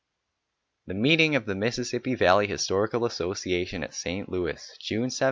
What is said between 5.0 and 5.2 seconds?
17 19.